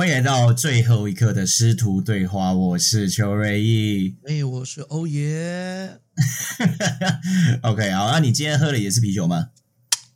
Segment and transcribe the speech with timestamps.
[0.00, 4.16] 欢迎来到最后一刻的师徒对话，我是邱瑞义。
[4.24, 6.00] 哎，我是欧爷。
[7.60, 9.50] OK，好，那你今天喝的也是啤酒吗？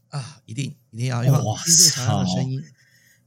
[0.09, 2.63] 啊，一定一定要，因为听最常的声音。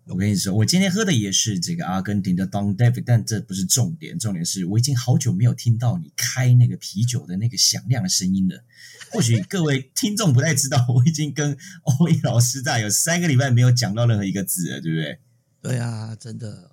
[0.07, 8.63] 我跟你说，我今天喝的也是这个阿根廷的 Don David，但这不是重点，重点是我已经好久没有听到你开那个啤酒的那个响亮的声音了。
[9.13, 15.19] 或许各位听众不太知道，我已经跟欧一老师在有三个礼拜没有讲到任何一个字了，对不对？
[15.67, 16.71] 对啊，真的。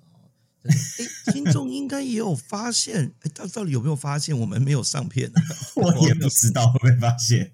[0.63, 0.73] 哎，
[1.33, 5.41] 听众应该也有发现，哎，他到底有没有发现我们没有上片呢？
[5.75, 7.51] 我也不知道会不会发现。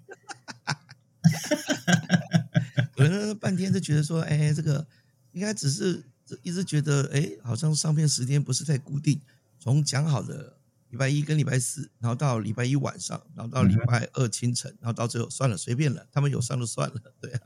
[2.95, 4.87] 可能半天就觉得说，哎，这个。
[5.33, 6.03] 应该只是
[6.43, 9.17] 一直觉得，哎，好像上片时间不是太固定。
[9.57, 10.57] 从讲好的
[10.89, 17.39] 礼拜一跟礼拜四，然后到礼拜一晚上，然后到礼拜二清晨，然后到最后算了，随便了，他们有上就算了，对啊。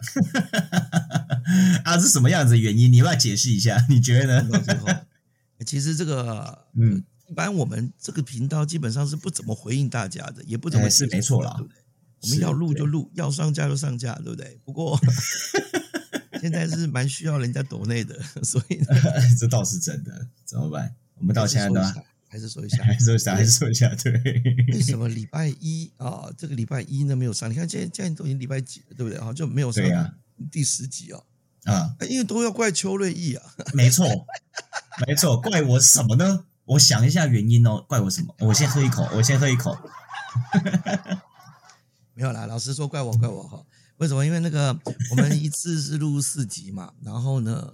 [1.96, 2.92] 啊，是什么样子的原因？
[2.92, 4.62] 你要解释一下， 你觉得呢？
[5.66, 11.78] 其实这个，嗯，一般我们这个频道基本上是不怎么回应大家的，也不怎么是没错啦，对不对？
[12.22, 14.60] 我们要录就录，要上架就上架，对不对？
[14.64, 15.00] 不过。
[16.42, 18.80] 现在是蛮需要人家抖内的，所以
[19.40, 20.28] 这倒是真的。
[20.44, 20.94] 怎么办？
[21.16, 21.82] 我们到现在都
[22.28, 23.88] 还是说一下，还是说一下，还是说一下。
[23.96, 24.12] 对，
[24.74, 26.30] 为什么礼拜一啊？
[26.38, 27.50] 这个礼拜一呢没有上？
[27.50, 29.18] 你看，现在现在都已经礼拜几了，对不对？
[29.18, 29.84] 啊，就没有上
[30.52, 31.24] 第十集哦。
[31.66, 33.44] 啊，因为都要怪邱瑞义啊。
[33.74, 34.06] 没错，
[35.06, 36.46] 没错，怪我什么呢？
[36.66, 38.34] 我想一下原因哦，怪我什么？
[38.40, 39.78] 我先喝一口， 我先喝一口。
[42.14, 43.64] 没有啦，老实说，怪我，怪我哈。
[43.98, 44.26] 为什么？
[44.26, 44.78] 因为那个
[45.12, 47.74] 我们一次是录四集嘛，然后呢，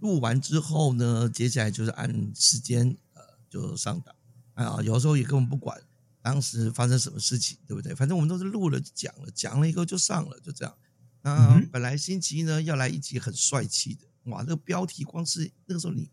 [0.00, 4.14] 录完之后呢，接下来就是按时间呃就上档
[4.54, 5.80] 啊，有时候也根本不管
[6.20, 7.94] 当时发生什么事情，对不对？
[7.94, 10.74] 反正我们都是录了讲了，讲了以后就上了，就这样。
[11.22, 16.08] 那本来星期一呢要来一集很帅气的，哇，那个标题光是那个时候你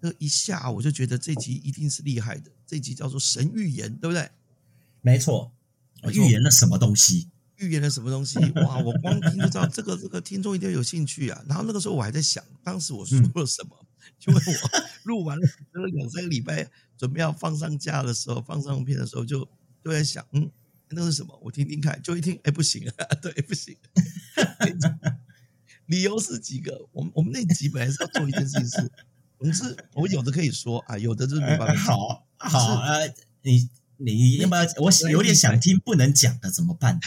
[0.00, 4.30] 那一下我就觉得这集一定是厉害的，这集叫做神预言，对不对？
[5.00, 5.52] 没错，
[6.12, 7.28] 预言了什么东西？
[7.58, 8.38] 预言了什么东西？
[8.56, 8.78] 哇！
[8.78, 11.40] 我光听就知道这个这个听众一定有兴趣啊。
[11.46, 13.86] 然后那个时候我还在想，当时我说了什么？
[14.26, 14.70] 因为我
[15.04, 15.46] 录完了
[15.94, 19.48] 两三个礼拜，准备要放上架的时候，放上片的时候，就
[19.84, 20.50] 就在想，嗯，
[20.88, 21.38] 那是什么？
[21.42, 22.00] 我听听看。
[22.02, 23.76] 就一听，哎，不行啊， 对，不行。
[25.86, 26.88] 理由是几个？
[26.92, 28.90] 我们我们那集本来是要做一件事情，是，
[29.38, 31.76] 总之我有的可以说啊，有的就是没办法。
[31.76, 33.68] 好，好，呃，你。
[33.96, 34.62] 你要不要？
[34.78, 36.98] 我有点想听，不能讲的怎么办？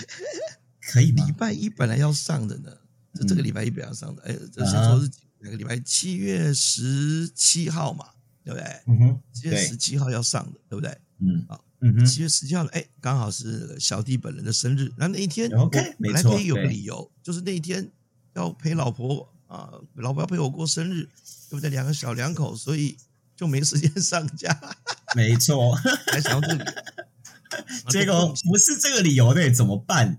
[0.81, 1.25] 可以吗？
[1.25, 2.71] 礼拜一本来要上的呢，
[3.13, 4.23] 就这个礼拜一本来要上的。
[4.23, 5.77] 哎，这是说是哪个礼拜？
[5.81, 8.05] 七月十七号嘛，
[8.41, 8.65] 对不对？
[8.87, 10.97] 嗯哼，七月十七号要上的，对不对？
[11.19, 14.91] 嗯，好，嗯哼，七月十七号，哎，刚好是小弟本人的生日。
[14.97, 17.91] 那那一天，OK，本来可以有个理由，就是那一天
[18.35, 21.09] 要陪老婆啊，老婆要陪我过生日，
[21.49, 21.69] 对不对？
[21.69, 22.97] 两个小两口，所以。
[23.37, 24.49] 就没时间 上架，
[25.15, 25.71] 没错，
[26.11, 26.63] 还想要这里，
[27.87, 30.17] 结果不是这个理由的，怎么办？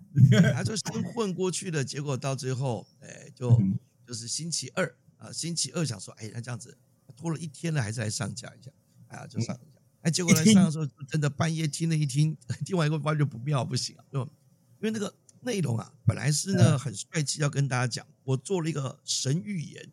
[0.54, 3.60] 他就先混过去了，结果到最后，哎，就
[4.06, 6.78] 就是星期二啊，星期二想说，哎，那这样子
[7.16, 8.70] 拖了一天了，还是来上架一下，
[9.08, 9.78] 啊，就上一下，
[10.08, 19.92] 哎，结果来上的时候，真的半夜听了一听，听完以后发觉不妙，不行啊，就因为那个内容啊，本来是呢很帅气，要跟大家讲，我做了一个神预言，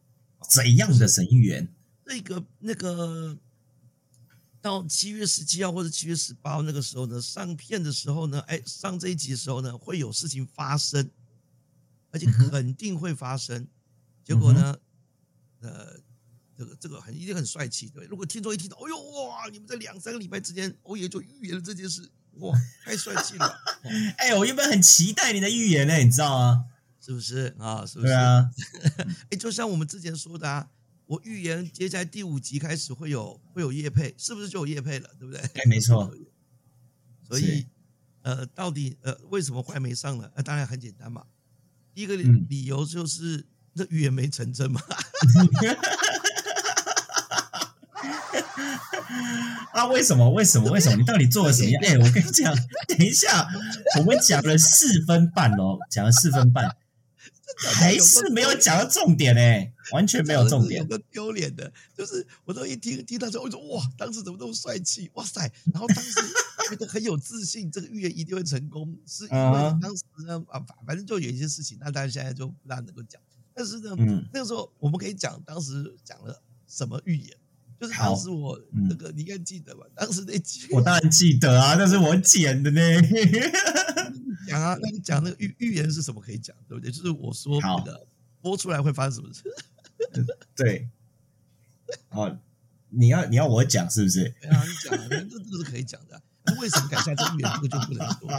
[0.49, 1.67] 怎样的神预言？
[2.05, 3.37] 那个那个
[4.61, 11.09] 到七月十七号或者七月十八号那个时候呢，上片的时候呢，哎，上这一集的时候呢，会有事情发生，
[12.11, 13.67] 而且肯定会发生。
[14.23, 14.77] 结果呢，
[15.59, 15.99] 呃，
[16.57, 18.05] 这个这个很一定很帅气，对。
[18.05, 23.55] 如果听众一听到，哎呦哇，你们在两三个礼拜之间，欧爷就预言了这件事，哇，太帅气了！
[24.17, 26.65] 哎，我原本很期待你的预言呢，你知道吗？
[26.99, 27.85] 是不是啊？
[27.85, 28.07] 是不是？
[28.07, 28.49] 对啊。
[29.29, 30.69] 哎，就像我们之前说的啊。
[31.07, 35.07] 我预言接下来第五集开始会有会有叶配，是不是就有叶配了？
[35.19, 35.39] 对不对？
[35.39, 36.11] 哎，没错。
[37.21, 37.67] 所以，
[38.23, 40.27] 呃，到底呃为什么还没上呢？
[40.33, 41.23] 呃，当然很简单嘛。
[41.93, 43.45] 第一个理由就是
[43.75, 44.81] 这预言没成真嘛。
[49.73, 50.29] 啊，为什么？
[50.31, 50.71] 为什么？
[50.71, 50.95] 为什么？
[50.97, 51.71] 你到底做了什么？
[51.83, 52.55] 哎，我跟你讲，
[52.87, 53.47] 等一下，
[53.99, 56.75] 我们讲了四分半哦，讲了四分半。
[57.57, 60.81] 还是没有讲到重点哎，完全没有重点。
[60.81, 65.09] 有个丢脸的，就是我都一听听到之后，我说哇，当时怎么那么帅气？
[65.13, 65.49] 哇塞！
[65.71, 66.11] 然后当时
[66.69, 73.21] 觉得很有自信，这个预言一定会成功，是因为当时呢啊，反正就有一些事情，那大家现在就不大能够讲。
[73.53, 73.95] 但是呢，
[74.33, 77.37] 那个时候我们可以讲当时讲了什么预言，
[77.79, 79.85] 就是当时我那个你应该记得吧？
[79.95, 82.81] 当时那集我当然记得啊，那是我剪的呢。
[84.47, 86.91] 讲啊，那你讲那个预预言是什么可以讲，对不对？
[86.91, 88.07] 就是我说那个
[88.41, 89.43] 播出来会发生什么事？
[90.55, 90.87] 对，
[92.09, 92.37] 哦，
[92.89, 94.33] 你要你要我讲是不是？
[94.41, 96.21] 对啊，你讲啊，这这个是可以讲的。
[96.45, 98.29] 那为什么改下这预言这个就不能说？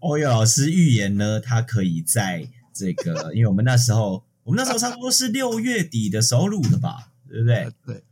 [0.00, 7.72] 欧阳老师预言呢，他可以在这个，因为我们那时候，我们那时候差不多是六月底的时候录的吧，对不对？
[7.94, 8.04] 对。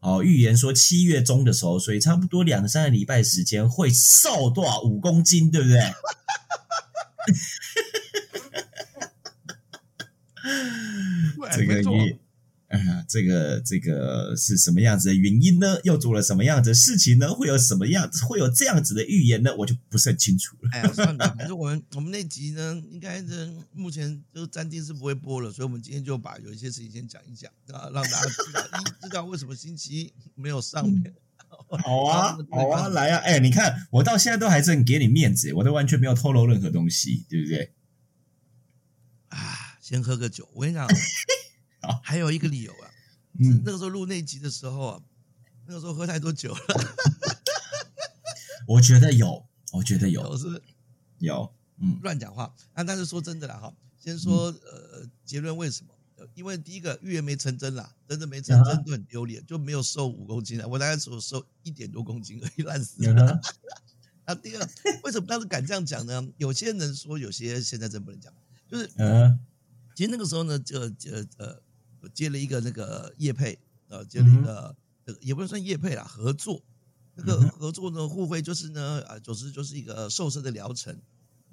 [0.00, 5.78] 哦，预言说七月中的时候，所以差不多两三个礼拜时间会瘦多少五公斤，对不对？
[11.52, 12.18] 这个预，
[12.78, 15.78] 啊，这个这个是什么样子的原因呢？
[15.82, 17.34] 又做了什么样子的事情呢？
[17.34, 18.24] 会有什么样子？
[18.24, 19.54] 会有这样子的预言呢？
[19.56, 20.70] 我就不是很清楚了。
[20.72, 31.12] 哎呀，算了，反正我们我们那集呢，应该是目前就暂定是不会播了，所以我们今天就把有一些事情先讲一讲啊，让大家知道，一知道为什么星期一没有上面。
[31.82, 33.18] 好啊，好啊，来啊！
[33.18, 37.72] 哎，你看我到现在都还是很给你面子，我都完全没有透露任何东西，对不对？
[39.30, 40.48] 啊，先喝个酒。
[40.54, 40.94] 我跟你讲，好，
[42.02, 42.90] 还有一个理由啊，
[43.38, 45.02] 嗯，那个时候录那集的时候啊，
[45.66, 46.60] 那个时候喝太多酒了。
[48.66, 50.62] 我觉得有，我觉得有，我是
[51.18, 52.54] 有，嗯，乱讲话。
[52.74, 55.94] 啊，但是说真的啦，哈，先说呃结论为什么？
[56.34, 60.68] 因为第一个预言没成真啦，真的没成真就很丢脸，就没有瘦五公斤了。
[60.68, 63.40] 我大概只有瘦一点多公斤而已，烂死了。
[64.26, 64.68] 那 第二，
[65.02, 66.22] 为什么当时敢这样讲呢？
[66.36, 68.30] 有些人说，有些现在真不能讲。
[68.68, 69.40] 就是，嗯，
[69.94, 70.92] 其实那个时候呢，就呃
[71.38, 71.62] 呃，
[72.08, 73.58] 接了一个那个叶配，
[73.88, 76.62] 呃，接了一个，这个也不能算叶配啦，合作。
[77.14, 80.96] 那个合作呢，互惠就是呢，啊，总之就是一个瘦身的疗程，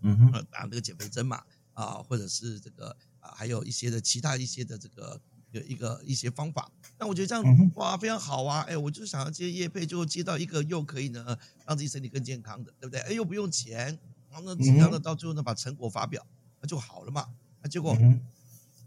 [0.01, 5.19] 嗯哼，打那个减肥针嘛，啊，或者是这个啊，还有一些的其他一些的这个
[5.51, 6.71] 有一个一些方法。
[6.97, 8.61] 那我觉得这样哇，非常好啊！
[8.61, 13.01] 哎，我就想要接叶配，就接到一个又可以呢让自己身体更健康的，对不对？
[13.01, 13.97] 哎，又不用钱，
[14.29, 16.25] 然后呢，只要呢到最后呢把成果发表。
[16.61, 17.27] 那就好了嘛。
[17.61, 17.95] 那结果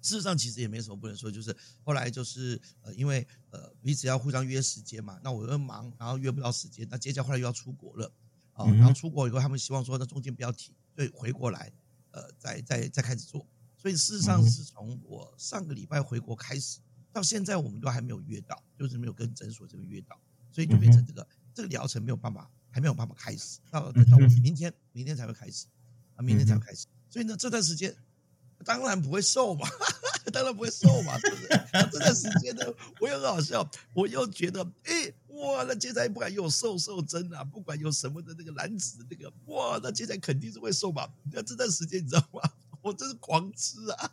[0.02, 5.20] 事实上其实也没什么不能说，就是后来就是呃，因为呃彼此要互相约时间嘛。
[5.23, 6.87] 那我又忙，然后约不到时间。
[6.91, 8.12] 那接下来后来又要出国了
[8.52, 8.64] 啊。
[8.73, 11.73] 然后出国以后，他们希望说那中间不要停，所以回过来
[12.12, 13.47] 呃，再再再开始做。
[13.76, 16.81] 所以事实上是从我上个礼拜回国开始，
[17.12, 20.20] 到现在我们都还没有约到，就是没有跟诊所这边约到，
[20.52, 23.58] 所以就变成这个这个疗程没有办法，还没有办法开始。
[23.70, 25.67] 到到明天，明天才会开始
[26.14, 26.87] 啊，明天才会开始。
[27.08, 27.97] 所以呢，这段时间
[28.65, 29.67] 当然不会瘦嘛，
[30.33, 31.49] 当然不会瘦嘛， 是不是？
[31.91, 32.65] 这段时间呢，
[33.01, 41.09] 我又很好笑，我又觉得，哎，哇，那接下来不管有瘦瘦针啊，不管有什么的那个男子那个，哇，那接下来肯定是会瘦嘛。
[41.33, 42.43] 那这段时间你知道吗？
[42.83, 44.11] 我真是狂吃啊！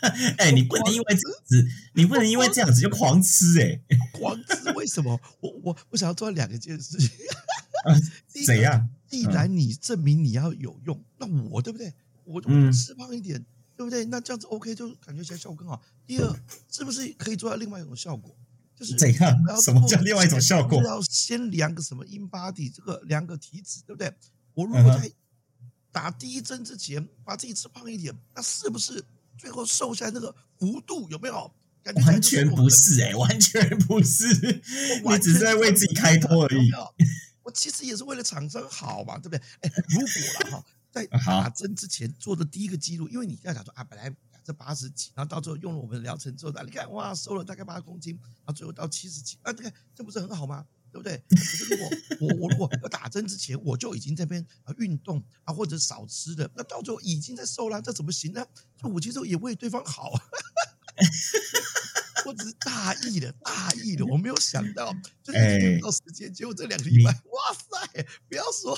[0.38, 3.80] 哎，你不能因为这样子，你不能因为这样子就狂吃哎，
[4.12, 5.20] 狂吃为什么？
[5.40, 7.10] 我我我想要做两件事情，
[8.46, 8.88] 怎样？
[9.08, 11.92] 既然你证明你要有用，那我对不对？
[12.26, 13.42] 我我吃胖一点，
[13.76, 14.04] 对不对？
[14.04, 15.80] 那这样子 OK，就感觉起来效果更好。
[16.06, 16.40] 第二，
[16.70, 18.36] 是不是可以做到另外一种效果？
[18.74, 19.34] 就是怎样？
[19.62, 20.82] 什么叫另外一种效果？
[20.84, 24.12] 要先量个什么 in body，这个量个体脂，对不对？
[24.52, 25.10] 我如果在
[25.90, 29.02] 打第一针之前把自己吃胖一点，那是不是
[29.38, 31.50] 最后瘦下来那个幅度有没有？
[32.04, 34.26] 完全不是哎，完全不是，
[35.04, 36.68] 你只是在为自己开脱而已。
[37.44, 39.40] 我其实也是为了厂商好嘛，对不对？
[39.60, 40.06] 哎，如果
[40.40, 40.64] 了哈，
[40.96, 44.10] 在打针之前做的第一个记录，因为你要讲说啊，本来
[44.42, 50.64] 这八十几，然后到最后用了我们的疗程之后，你看哇，瘦了大概八公斤，然后最后到七十几，啊，这个这不是很好吗？
[50.90, 51.22] 对不对？
[51.28, 58.46] 可是如果我我如果要打针之前我就已经这边啊运动啊或者少吃的，那到最后已经在瘦了，这怎么行呢？
[58.78, 60.14] 就我其实也为对方好。
[62.24, 68.04] 我只是大意的，大意的，我没有想到，就是到时间，结果这两个礼拜，哇塞！
[68.28, 68.76] 不要说，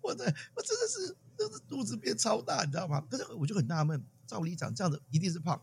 [0.00, 0.24] 我的，
[0.56, 1.16] 我真的是
[1.72, 3.02] 肚子变超大，你知道吗？
[3.08, 5.58] 可是我就很纳闷，照理讲，这样子一定是胖，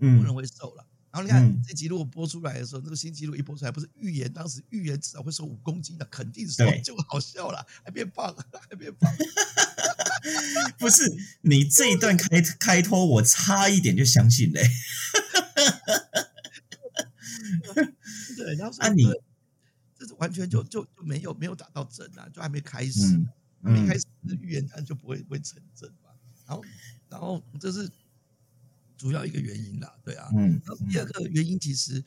[0.00, 0.84] 嗯，不能会瘦了。
[1.12, 8.34] 然后你看这集如果播出来的时候，那个新纪录一播出来，不是预言当时预言至少会瘦五公斤的，肯定瘦就好笑了，还变胖，
[8.68, 9.08] 还变胖。
[10.76, 11.04] 不是
[11.42, 14.68] 你这一段开开脱，我差一点就相信嘞。
[18.36, 19.04] 对，然后啊，你
[19.96, 23.00] 这是完全就就就没有没有打到针啊，就还没开始，
[23.70, 24.04] 没开始
[24.40, 26.10] 预言它就不会会成真嘛。
[26.46, 26.64] 然后
[27.08, 27.90] 然后这是。
[28.96, 32.02] 主要一个原因啦，对啊，嗯，然后第二个原因其实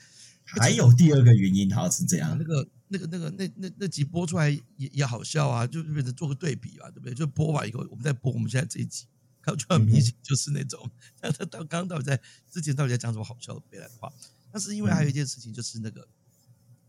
[0.46, 7.14] 还有第二个原因，它是这样，那个那个那个那那那集播出来也也好笑啊，就变成做个对比吧，对不对？
[7.14, 9.06] 就播完以后，我们再播我们现在这一集，
[9.42, 14.12] 看就很明显就是那种，他他到刚刚到底在之前到底在讲什么好笑的别来的话？
[14.52, 16.08] 但是因为还有一件事情，就是那个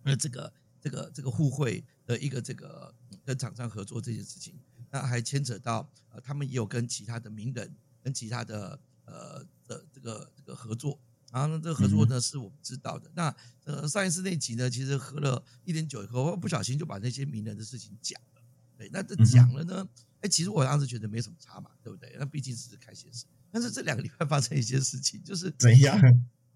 [0.04, 2.94] 呃这个这个这个互惠的一个这个
[3.24, 4.54] 跟厂商合作这件事情，
[4.90, 8.78] 那还牵扯到呃，他们也有跟其他的名人跟其他的。
[9.10, 11.00] 呃的这个这个合作，
[11.32, 13.10] 然然后呢，这个合作呢是我们知道的。
[13.14, 13.34] 那
[13.64, 18.42] 呃上一次那集呢，其实喝了一点酒以后，不小心就把那些名人的事情讲了。
[18.76, 19.88] 对，那这讲了呢，
[20.20, 22.16] 哎，其实我当时觉得没什么差嘛，对不对？
[22.18, 23.24] 那毕竟只是开心事。
[23.50, 25.98] 但是这两个礼拜发生一件事情，就是怎样？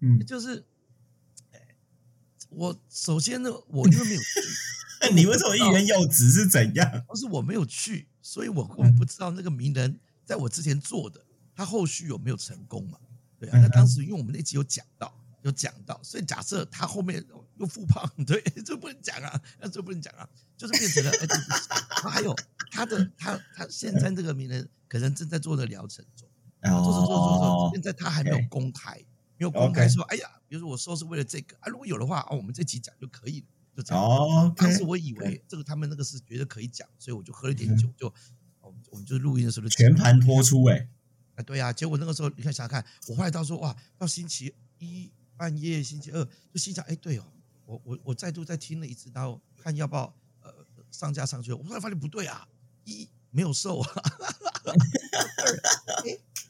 [0.01, 0.63] 嗯，就是，
[1.51, 1.75] 哎，
[2.49, 4.41] 我首先呢，我因为没有去，
[5.13, 6.89] 你为什么欲言又止是怎样？
[7.07, 11.19] 不是我没有去，所以我根本不知道那个名人在我之前做的，
[11.55, 12.97] 他后续有没有成功嘛？
[13.39, 17.23] 对啊，那当时因为我们那集有讲到，有讲到，所以假设他后面
[17.57, 21.27] 又复胖， 对，这不能讲啊，那这不能讲啊，就是变成了，哎，
[21.89, 22.35] 他还有
[22.71, 26.27] 他的他他现在这个名人可能正在做的疗程中。
[26.65, 28.95] 做做做做做，现在他还没有公开，
[29.35, 34.03] 没有公开说，哎呀，比如说我说是为了这个啊，如果有的话，啊，我们这集讲就可以了，就这样。
[34.03, 38.13] 哦，当时我以为这个他们那个是觉得可以讲，所以我就喝了点酒，就
[38.61, 40.87] 我们我们就录音的时候就全盘托出，哎，
[41.35, 47.25] 啊，对呀，结果那个时候你看想想看，我后来到说哇，到星期一半夜，星期二就心想，哎，对哦，
[47.65, 50.53] 我我我再度再听了一次，然后看要不要呃
[50.91, 52.47] 上架上去，我突然发现不对啊，
[52.85, 54.03] 一没有瘦啊。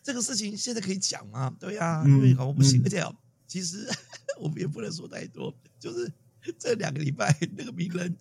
[0.04, 1.56] 这个事情现在可以讲吗？
[1.58, 2.82] 对呀，因为我不行。
[2.84, 3.02] 而且
[3.48, 3.90] 其实
[4.38, 6.12] 我们也不能说太多，就是
[6.60, 8.18] 这两个礼拜那个名人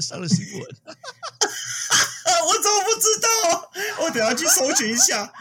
[0.00, 3.28] 上了新闻， 我怎么不知道？
[4.02, 5.32] 我等下去搜寻一下。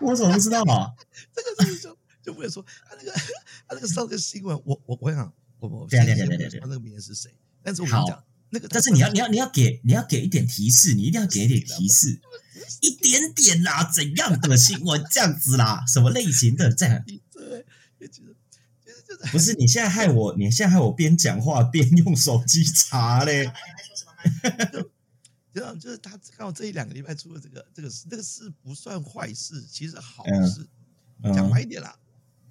[0.00, 0.90] 我怎么不知道啊？
[1.34, 7.34] 这个事情就就不能说他那个他那个上个新闻，我我我想我我对对对对对，那个名人是谁？
[7.62, 12.20] 但是我跟你讲，那个但是你要你要你要给你要给一点提示，你一定要给一点提示。
[12.80, 15.84] 一点点啦，怎样的新闻这样子啦？
[15.86, 17.04] 什么类型的这样？
[17.32, 17.66] 对，
[19.32, 23.52] 不是你现在害我，你现在害我边讲话边用手机查嘞。
[25.52, 30.66] 就就是他刚好这一两个礼拜出了这个这个事，这个事不算坏事，其实好事。
[31.34, 31.98] 讲白一点啦，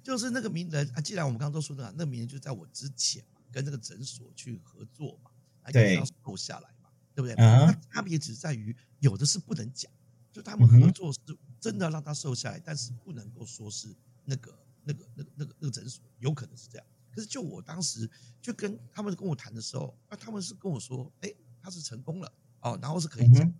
[0.02, 5.30] 就是那个名人啊，既然我们刚刚都说的，那名人就在我之前嘛，跟这个诊所去合作嘛，
[5.72, 7.34] 对，要瘦下来嘛，对不对？
[7.36, 9.90] 那差别只在于有的是不能讲。
[10.30, 11.18] 就他们合作是
[11.58, 13.88] 真的让他瘦下来，但是不能够说是
[14.24, 14.56] 那个、
[14.92, 16.86] 那个、那个、那个、那个诊所，有可能是这样。
[17.10, 18.08] 可是就我当时
[18.40, 23.52] 就跟他们跟我谈的时候，啊，他们是跟我说，哎，他是成功了哦，然后是可以讲。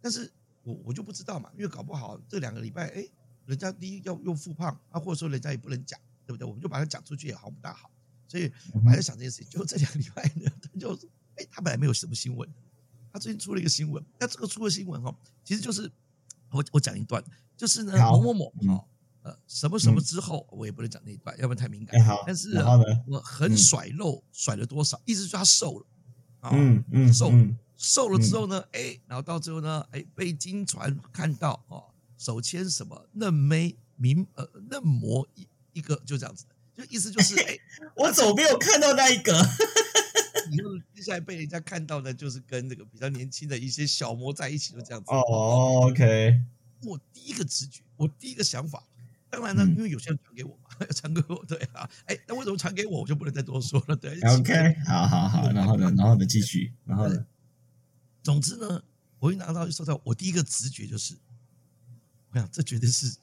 [0.00, 3.08] 但是我我就不知道嘛，因为搞不好这两个礼拜，哎，
[3.46, 6.46] 人家第一要用复胖啊，或者说人家也不能讲，对不对？
[6.46, 7.90] 我们就把它讲出去也好不大好。
[8.28, 9.50] 所以我还在想这件事情。
[9.50, 10.94] 就这两个礼拜呢，他就
[11.36, 12.48] 哎，他本来没有什么新闻，
[13.12, 14.04] 他最近出了一个新闻。
[14.20, 15.14] 那这个出了新闻哦，
[15.44, 15.90] 其实就是。
[16.50, 17.20] 我我讲一段，
[17.56, 18.88] 就是呢，某某某，好，
[19.24, 21.98] 呃，什么什么之后，我也不能讲那一段，要不然太敏感。
[22.04, 22.56] 好，但是
[23.06, 25.00] 我很甩肉，甩了多少？
[25.06, 25.86] 意思是他瘦了，
[26.52, 27.32] 嗯嗯，瘦
[27.76, 31.82] 瘦了之后呢，哎，然后到最后呢，哎，被金船看到啊，
[32.18, 36.44] 手牵什么嫩妹名呃嫩模一一个就这样子，
[36.76, 37.58] 就意思就是，哎，
[37.96, 39.32] 我怎么没有看到那一个？
[40.52, 45.10] 以后接下来被人家看到的，就是跟那个比较年轻的一些小模在一起，就这样子。
[45.10, 46.38] 哦，OK。
[46.82, 48.84] 我第一个直觉，我第一个想法，
[49.34, 54.20] 当然呢，因为有些人传给我嘛， 传给我，对啊，哎，那为什么传给我，我就不能再多说了，对。
[54.20, 57.26] OK，好好好，然后呢，然后呢，继续，然后呢，
[58.22, 58.82] 总之呢，
[59.18, 61.16] 我一拿到就收到，我第一个直觉就是，
[62.30, 63.16] 我想这绝对是，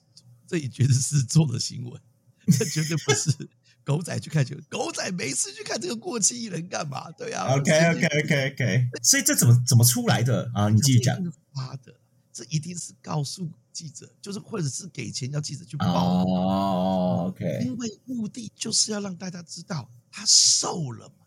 [0.45, 2.01] 这也绝对是做的新闻，
[2.57, 3.49] 这绝对不是。
[3.83, 7.09] 狗仔去看球， 狗仔没事去看这个过气艺人干嘛？
[7.17, 10.69] 对啊，OK OK OK OK，所以这怎么怎么出来的啊？
[10.69, 11.17] 你继续讲。
[11.53, 11.95] 发的，
[12.41, 16.25] 这一定是告诉记者，就是或者是给钱要记者去报。
[16.25, 17.61] 哦，OK。
[17.63, 21.25] 因为目的就是要让大家知道他瘦了嘛。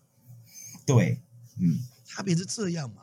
[0.85, 1.23] 对，
[1.59, 3.03] 嗯，差别是这样嘛。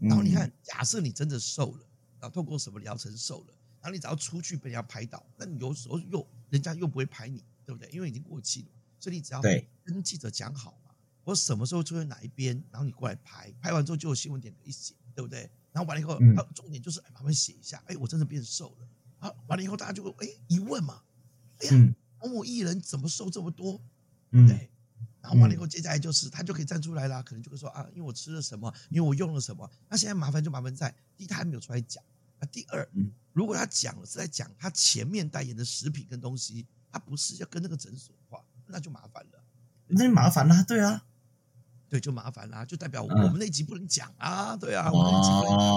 [0.00, 1.80] 然后你看，假设你真的瘦了，
[2.18, 7.90] 然后透过什么疗程瘦了，然后你只要出去被人家拍到，那你有时候又人家又不会拍你，对不对？
[7.92, 8.68] 因为已经过气了。
[8.98, 9.42] 所以你只要
[9.84, 10.94] 跟记者讲好嘛，
[11.24, 15.50] 我什么时候出现哪一边，然后你过来拍，拍完之后就有新闻点可以写，对不对？
[15.72, 16.18] 然后完了以后，
[16.54, 18.88] 重点就是哎，麻烦写一下，哎，我真的变瘦了。
[19.18, 21.02] 啊，完了以后大家就会哎一问嘛，
[21.58, 23.80] 哎呀，某某艺人怎么瘦这么多？
[24.30, 24.70] 嗯对，
[25.20, 29.70] 然后完了以后，接下来就是他就可以站出来了，可能就会说啊，因为我吃了什么，因为我用了什么。
[29.88, 32.02] 那现在麻烦就麻烦在第一，他还没有出来讲；
[32.38, 32.88] 那第二，
[33.32, 38.44] 如果他讲了是在讲他前面代言的食品跟东西，他不是要跟那个诊所的话。
[38.66, 39.44] 那就麻烦了，
[39.88, 41.04] 那就麻烦了，对啊，
[41.92, 45.68] 对，就麻烦了，就代表我们那集不能讲啊，对啊，我们那集不能讲。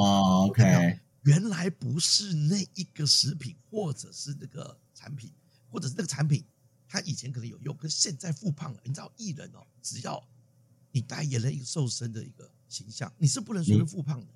[0.48, 5.30] OK，原来不是那一个食品，或者是那个产品，
[5.70, 6.42] 或者是那个产品，
[6.88, 8.80] 它以前可能有用，可是现在复胖了。
[8.86, 10.26] 你知道艺人哦，只要
[10.94, 14.28] 你代言了一个瘦身的一个形象，你是不能随便复胖的。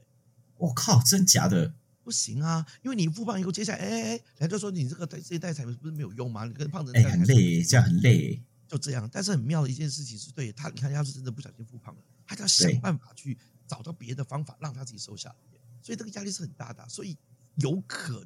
[0.57, 1.74] 我靠，真假的？
[2.03, 6.43] 不行啊，因为你复胖以后，接下来哎哎哎，人家就说你这个这一代产品不是没有用吗？
[6.43, 8.43] 你跟胖子哎，很累，这样很累。
[8.69, 13.35] 就这样，但是很妙的一件事情是，对他，你看，要是真的不小心复胖了，他就要想办法去
[13.67, 15.35] 找到别的方法让他自己瘦下来，
[15.81, 16.88] 所以这个压力是很大的。
[16.88, 17.17] 所以
[17.55, 18.23] 有可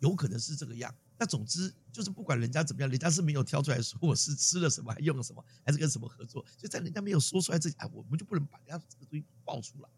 [0.00, 0.92] 有可能是这个样。
[1.16, 9.88] 那总之就是不管人家怎么样，人家是没有挑出来说我是吃了什么，还用了什么，还是跟什么合作，就在人家没有说出来之前，哎，我们就不能把人家这个东西爆出来，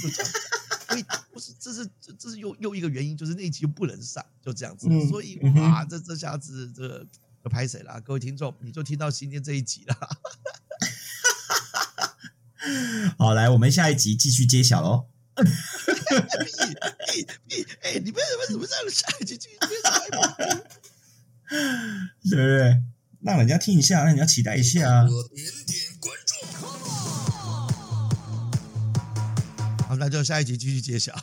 [0.00, 0.32] 就这样。
[0.90, 4.86] 所以不是，这是这这是又又一个原因，就是那一集又不能上，就这样子。
[5.08, 7.04] 所以哇，这这下子这。
[7.42, 7.98] 要拍谁啦？
[8.00, 9.96] 各位听众，你就听到今天这一集了。
[13.18, 15.06] 好，来，我们下一集继续揭晓喽。
[17.82, 18.90] 哎，你们为什么这样？
[18.90, 19.90] 下一集继续揭晓？
[22.28, 22.82] 对不对？
[23.22, 24.80] 让人家听一下，让人家期待一下。
[25.34, 26.46] 点点关注。
[29.86, 31.20] 好，那就下一集继续揭晓。